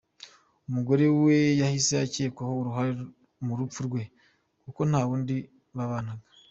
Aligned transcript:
Umugore 0.67 1.05
we 1.23 1.37
yahise 1.61 1.93
akekwaho 2.05 2.53
uruhare 2.61 2.91
mu 3.45 3.53
rupfu 3.59 3.79
rwe 3.87 4.01
kuko 4.63 4.79
nta 4.89 5.01
wundi 5.07 5.35
babanaga. 5.77 6.25